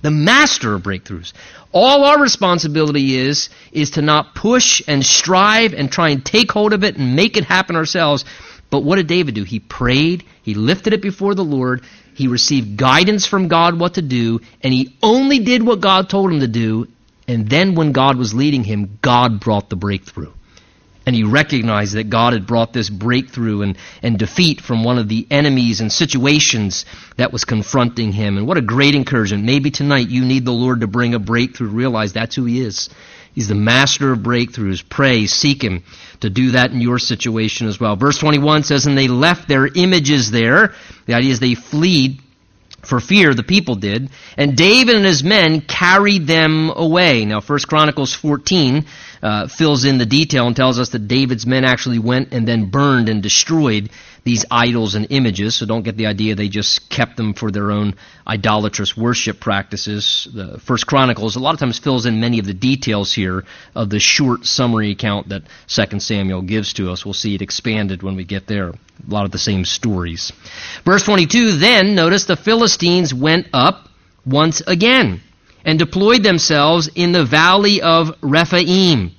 [0.01, 1.33] The master of breakthroughs.
[1.71, 6.73] All our responsibility is is to not push and strive and try and take hold
[6.73, 8.25] of it and make it happen ourselves.
[8.69, 9.43] But what did David do?
[9.43, 11.81] He prayed, he lifted it before the Lord,
[12.19, 16.33] he received guidance from God what to do, and he only did what God told
[16.33, 16.89] him to do.
[17.29, 20.33] And then when God was leading him, God brought the breakthrough.
[21.05, 25.07] And he recognized that God had brought this breakthrough and, and defeat from one of
[25.07, 26.83] the enemies and situations
[27.15, 28.37] that was confronting him.
[28.37, 29.45] And what a great encouragement.
[29.45, 31.69] Maybe tonight you need the Lord to bring a breakthrough.
[31.69, 32.89] Realize that's who he is.
[33.39, 34.83] He's the master of breakthroughs.
[34.89, 35.85] Pray, seek him
[36.19, 37.95] to do that in your situation as well.
[37.95, 40.73] Verse 21 says, And they left their images there.
[41.05, 42.17] The idea is they fled
[42.81, 44.09] for fear, the people did.
[44.35, 47.23] And David and his men carried them away.
[47.23, 48.85] Now, 1 Chronicles 14
[49.23, 52.69] uh, fills in the detail and tells us that David's men actually went and then
[52.69, 53.89] burned and destroyed
[54.29, 55.55] these idols and images.
[55.55, 57.95] So don't get the idea they just kept them for their own
[58.27, 60.27] idolatrous worship practices.
[60.31, 63.89] The First Chronicles a lot of times fills in many of the details here of
[63.89, 67.03] the short summary account that Second Samuel gives to us.
[67.03, 68.69] We'll see it expanded when we get there.
[68.69, 68.75] A
[69.07, 70.31] lot of the same stories.
[70.85, 73.89] Verse 22, then notice the Philistines went up
[74.27, 75.21] once again
[75.65, 79.11] and deployed themselves in the valley of Rephaim.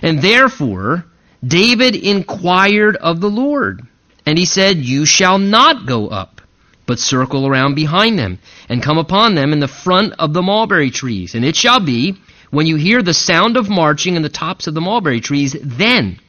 [0.00, 1.06] And therefore,
[1.44, 3.87] David inquired of the Lord.
[4.28, 6.42] And he said, You shall not go up,
[6.84, 10.90] but circle around behind them, and come upon them in the front of the mulberry
[10.90, 11.34] trees.
[11.34, 12.14] And it shall be,
[12.50, 16.20] when you hear the sound of marching in the tops of the mulberry trees, then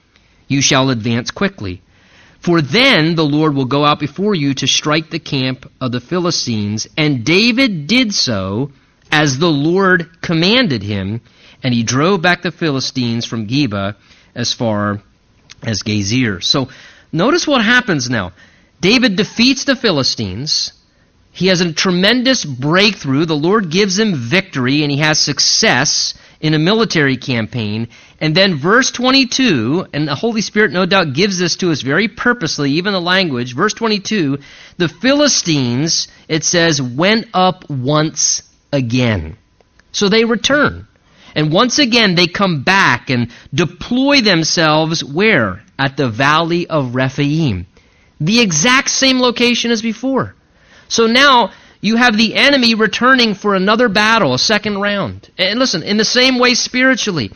[0.47, 1.81] you shall advance quickly.
[2.39, 5.99] For then the Lord will go out before you to strike the camp of the
[5.99, 6.87] Philistines.
[6.95, 8.71] And David did so
[9.11, 11.19] as the Lord commanded him,
[11.61, 13.97] and he drove back the Philistines from Geba
[14.33, 15.01] as far
[15.63, 16.41] as Gezer.
[16.41, 16.69] So
[17.11, 18.33] Notice what happens now.
[18.81, 20.73] David defeats the Philistines.
[21.31, 23.25] He has a tremendous breakthrough.
[23.25, 27.89] The Lord gives him victory, and he has success in a military campaign.
[28.19, 32.07] And then verse 22, and the Holy Spirit no doubt gives this to us very
[32.07, 33.55] purposely, even the language.
[33.55, 34.39] Verse 22,
[34.77, 39.37] the Philistines, it says, went up once again.
[39.91, 40.87] So they return.
[41.35, 45.63] And once again, they come back and deploy themselves where?
[45.79, 47.65] At the valley of Rephaim.
[48.19, 50.35] The exact same location as before.
[50.89, 55.29] So now you have the enemy returning for another battle, a second round.
[55.37, 57.31] And listen, in the same way spiritually,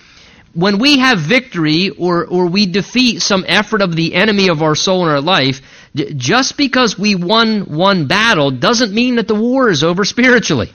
[0.53, 4.75] when we have victory or, or we defeat some effort of the enemy of our
[4.75, 5.61] soul in our life,
[5.95, 10.71] just because we won one battle doesn't mean that the war is over spiritually.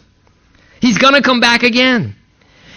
[0.80, 2.16] He's going to come back again.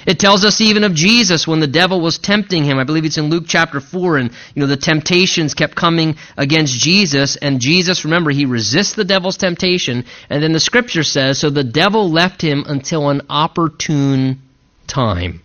[0.06, 2.80] It tells us even of Jesus when the devil was tempting him.
[2.80, 6.78] I believe it's in Luke chapter 4 and you know the temptations kept coming against
[6.78, 11.50] Jesus and Jesus remember he resists the devil's temptation and then the scripture says so
[11.50, 14.42] the devil left him until an opportune
[14.88, 15.42] time.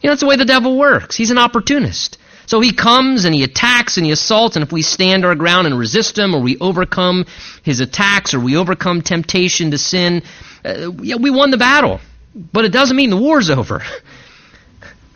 [0.00, 1.16] You know that's the way the devil works.
[1.16, 2.18] He's an opportunist.
[2.46, 5.66] So he comes and he attacks and he assaults, and if we stand our ground
[5.66, 7.24] and resist him, or we overcome
[7.62, 10.22] his attacks, or we overcome temptation to sin,
[10.64, 12.00] uh, we won the battle.
[12.34, 13.82] But it doesn't mean the war's over.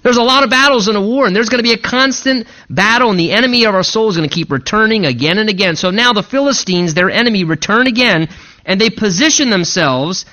[0.03, 2.47] There's a lot of battles in a war, and there's going to be a constant
[2.71, 5.75] battle, and the enemy of our soul is going to keep returning again and again.
[5.75, 8.29] So now the Philistines, their enemy, return again,
[8.65, 10.25] and they position themselves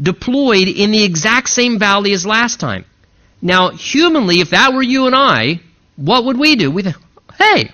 [0.00, 2.86] deployed in the exact same valley as last time.
[3.42, 5.60] Now, humanly, if that were you and I,
[5.96, 6.70] what would we do?
[6.70, 6.96] We think,
[7.36, 7.70] hey,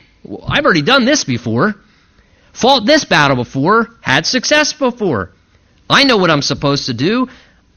[0.48, 1.76] I've already done this before,
[2.52, 5.30] fought this battle before, had success before.
[5.88, 7.28] I know what I'm supposed to do.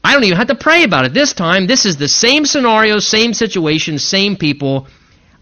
[0.02, 1.66] I don't even have to pray about it this time.
[1.66, 4.86] This is the same scenario, same situation, same people.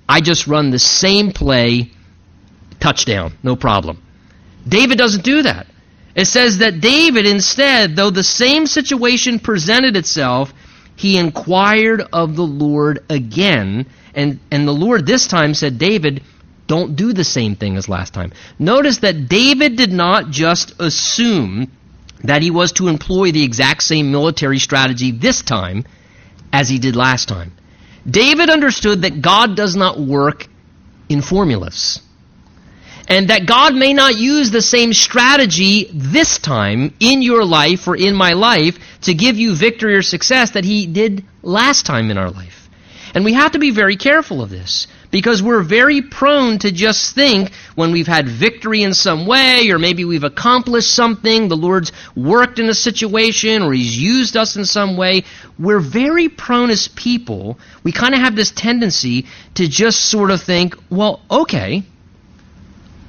[0.08, 1.90] I just run the same play,
[2.80, 4.02] touchdown, no problem.
[4.66, 5.66] David doesn't do that.
[6.14, 10.52] It says that David, instead, though the same situation presented itself,
[10.96, 16.22] he inquired of the Lord again, and, and the Lord this time said, David,
[16.66, 18.32] don't do the same thing as last time.
[18.58, 21.70] Notice that David did not just assume
[22.24, 25.84] that he was to employ the exact same military strategy this time
[26.52, 27.52] as he did last time.
[28.08, 30.46] David understood that God does not work
[31.08, 32.00] in formulas.
[33.08, 37.96] And that God may not use the same strategy this time in your life or
[37.96, 42.18] in my life to give you victory or success that he did last time in
[42.18, 42.68] our life.
[43.14, 47.14] And we have to be very careful of this because we're very prone to just
[47.14, 51.90] think when we've had victory in some way or maybe we've accomplished something, the Lord's
[52.14, 55.24] worked in a situation or He's used us in some way.
[55.58, 60.42] We're very prone as people, we kind of have this tendency to just sort of
[60.42, 61.82] think, well, okay,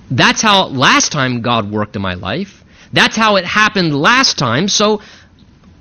[0.09, 2.63] that's how last time God worked in my life.
[2.93, 4.69] That's how it happened last time.
[4.69, 5.01] So,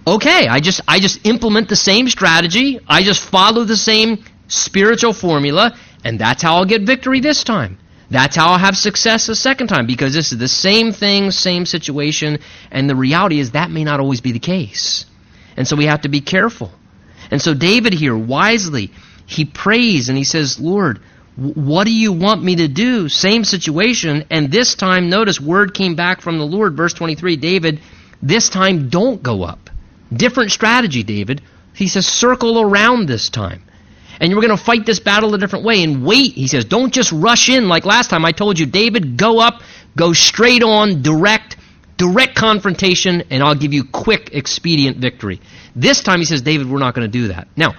[0.05, 2.81] okay, I just I just implement the same strategy.
[2.89, 7.79] I just follow the same spiritual formula, and that's how I'll get victory this time.
[8.11, 11.67] That's how I'll have success the second time because this is the same thing, same
[11.67, 12.39] situation,
[12.71, 15.05] and the reality is that may not always be the case.
[15.57, 16.71] And so we have to be careful.
[17.33, 18.93] And so David here wisely
[19.27, 21.01] he prays and he says, "Lord,
[21.35, 23.09] what do you want me to do?
[23.09, 24.27] Same situation.
[24.31, 26.77] And this time, notice, word came back from the Lord.
[26.77, 27.81] Verse 23 David,
[28.23, 29.71] this time don't go up.
[30.13, 31.43] Different strategy, David.
[31.75, 33.65] He says, circle around this time.
[34.21, 36.33] And you're going to fight this battle a different way and wait.
[36.33, 38.25] He says, don't just rush in like last time.
[38.25, 39.63] I told you, David, go up,
[39.97, 41.57] go straight on, direct,
[41.97, 45.41] direct confrontation, and I'll give you quick, expedient victory.
[45.75, 47.49] This time he says, David, we're not going to do that.
[47.57, 47.75] Now,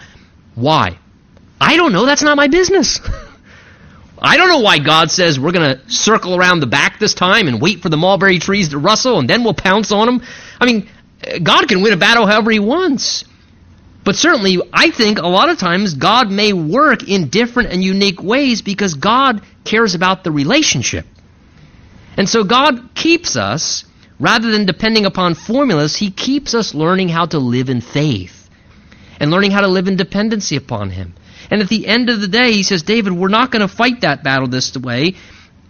[0.55, 0.99] why?
[1.59, 2.05] I don't know.
[2.05, 2.99] That's not my business.
[4.19, 7.47] I don't know why God says we're going to circle around the back this time
[7.47, 10.23] and wait for the mulberry trees to rustle and then we'll pounce on them.
[10.59, 10.89] I mean,
[11.43, 13.25] God can win a battle however he wants.
[14.07, 18.23] But certainly, I think a lot of times God may work in different and unique
[18.23, 21.05] ways because God cares about the relationship.
[22.15, 23.83] And so God keeps us,
[24.17, 28.49] rather than depending upon formulas, He keeps us learning how to live in faith
[29.19, 31.13] and learning how to live in dependency upon Him.
[31.51, 33.99] And at the end of the day, he says, David, we're not going to fight
[34.01, 35.15] that battle this way.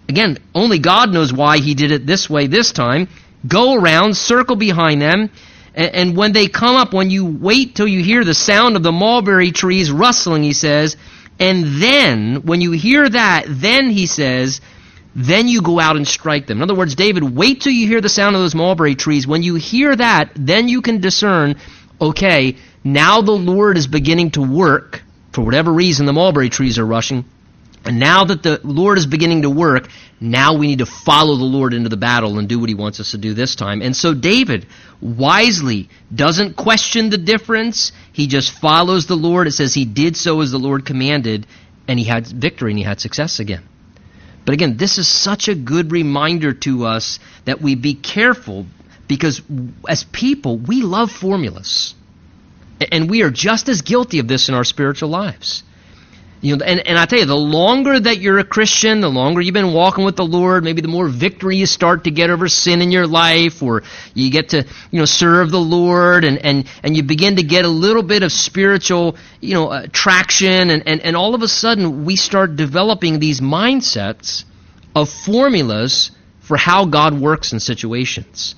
[0.08, 3.08] Again, only God knows why he did it this way this time.
[3.48, 5.32] Go around, circle behind them,
[5.78, 8.84] and, and when they come up, when you wait till you hear the sound of
[8.84, 10.98] the mulberry trees rustling, he says,
[11.40, 14.60] and then, when you hear that, then he says,
[15.16, 16.58] then you go out and strike them.
[16.58, 19.28] In other words, David, wait till you hear the sound of those mulberry trees.
[19.28, 21.56] When you hear that, then you can discern,
[22.02, 25.04] okay, now the Lord is beginning to work
[25.38, 27.24] for whatever reason, the mulberry trees are rushing.
[27.88, 29.88] And now that the Lord is beginning to work,
[30.20, 33.00] now we need to follow the Lord into the battle and do what he wants
[33.00, 33.82] us to do this time.
[33.82, 34.68] And so David
[35.00, 37.94] wisely doesn't question the difference.
[38.12, 39.48] He just follows the Lord.
[39.48, 41.48] It says he did so as the Lord commanded,
[41.88, 43.64] and he had victory and he had success again.
[44.44, 48.66] But again, this is such a good reminder to us that we be careful
[49.08, 49.42] because
[49.88, 51.96] as people, we love formulas.
[52.92, 55.64] And we are just as guilty of this in our spiritual lives.
[56.40, 59.42] You know, and, and I tell you, the longer that you're a Christian, the longer
[59.42, 62.48] you've been walking with the Lord, maybe the more victory you start to get over
[62.48, 63.82] sin in your life, or
[64.14, 67.66] you get to, you know, serve the Lord, and, and, and you begin to get
[67.66, 71.48] a little bit of spiritual, you know, uh, traction, and, and, and all of a
[71.48, 74.44] sudden we start developing these mindsets
[74.96, 76.12] of formulas
[76.42, 78.56] for how God works in situations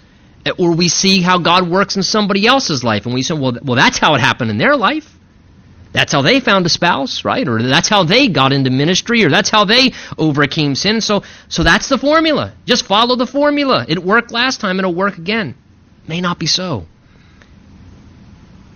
[0.58, 3.76] or we see how God works in somebody else's life, and we say, well, well,
[3.76, 5.19] that's how it happened in their life.
[5.92, 7.48] That's how they found a spouse, right?
[7.48, 11.02] Or that's how they got into ministry, or that's how they overcame sin.
[11.02, 12.54] So, so that's the formula.
[12.66, 13.86] Just follow the formula.
[13.88, 15.56] It worked last time, it'll work again.
[16.08, 16.86] May not be so.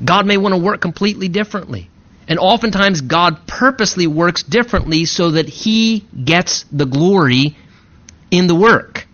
[0.04, 1.90] God may want to work completely differently.
[2.28, 7.58] And oftentimes, God purposely works differently so that He gets the glory
[8.32, 9.08] in the work.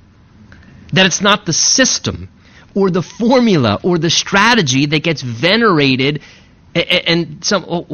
[0.94, 2.30] That it's not the system
[2.76, 6.22] or the formula or the strategy that gets venerated
[6.76, 7.86] and some oh,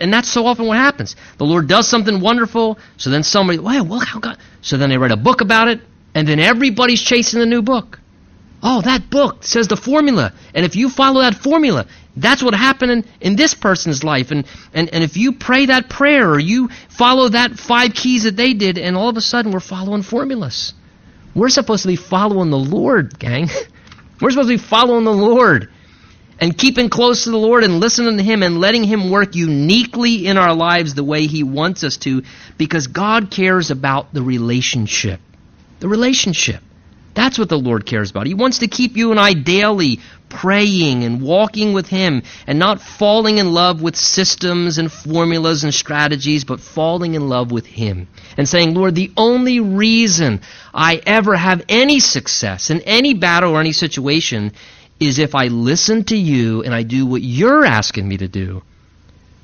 [0.00, 1.16] and that's so often what happens.
[1.38, 4.98] The lord does something wonderful so then somebody well, well how god so then they
[4.98, 5.80] write a book about it
[6.14, 8.00] and then everybody's chasing the new book.
[8.62, 12.92] Oh that book says the formula and if you follow that formula that's what happened
[12.92, 16.68] in, in this person's life and, and and if you pray that prayer or you
[16.88, 20.74] follow that five keys that they did and all of a sudden we're following formulas.
[21.34, 23.48] We're supposed to be following the lord gang.
[24.20, 25.70] We're supposed to be following the Lord
[26.40, 30.26] and keeping close to the Lord and listening to Him and letting Him work uniquely
[30.26, 32.22] in our lives the way He wants us to
[32.58, 35.20] because God cares about the relationship.
[35.80, 36.62] The relationship.
[37.14, 38.26] That's what the Lord cares about.
[38.26, 42.80] He wants to keep you and I daily praying and walking with Him and not
[42.80, 48.08] falling in love with systems and formulas and strategies, but falling in love with Him
[48.36, 50.40] and saying, Lord, the only reason
[50.72, 54.52] I ever have any success in any battle or any situation
[55.00, 58.62] is if I listen to you and I do what you're asking me to do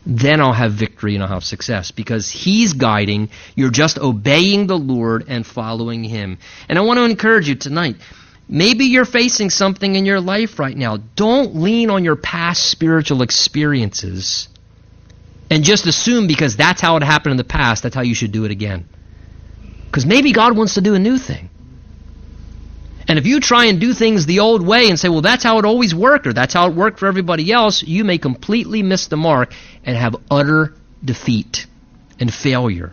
[0.07, 3.28] then I'll have victory and I'll have success because He's guiding.
[3.55, 6.38] You're just obeying the Lord and following Him.
[6.68, 7.96] And I want to encourage you tonight.
[8.48, 10.96] Maybe you're facing something in your life right now.
[10.96, 14.48] Don't lean on your past spiritual experiences
[15.51, 18.32] and just assume because that's how it happened in the past, that's how you should
[18.32, 18.88] do it again.
[19.86, 21.49] Because maybe God wants to do a new thing.
[23.11, 25.58] And if you try and do things the old way and say, well, that's how
[25.58, 29.08] it always worked, or that's how it worked for everybody else, you may completely miss
[29.08, 29.52] the mark
[29.84, 31.66] and have utter defeat
[32.20, 32.92] and failure.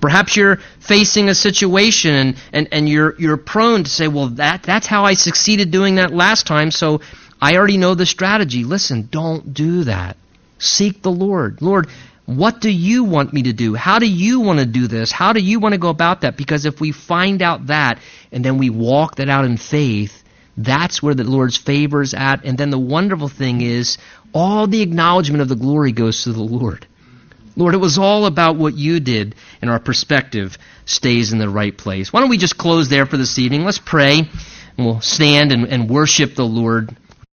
[0.00, 4.62] Perhaps you're facing a situation and, and, and you're, you're prone to say, well, that,
[4.62, 7.02] that's how I succeeded doing that last time, so
[7.42, 8.64] I already know the strategy.
[8.64, 10.16] Listen, don't do that.
[10.58, 11.60] Seek the Lord.
[11.60, 11.88] Lord,
[12.28, 13.74] what do you want me to do?
[13.74, 15.10] How do you want to do this?
[15.10, 16.36] How do you want to go about that?
[16.36, 18.00] Because if we find out that
[18.30, 20.22] and then we walk that out in faith,
[20.54, 22.44] that's where the Lord's favor is at.
[22.44, 23.96] And then the wonderful thing is,
[24.34, 26.86] all the acknowledgement of the glory goes to the Lord.
[27.56, 31.76] Lord, it was all about what you did, and our perspective stays in the right
[31.76, 32.12] place.
[32.12, 33.64] Why don't we just close there for this evening?
[33.64, 36.94] Let's pray, and we'll stand and, and worship the Lord.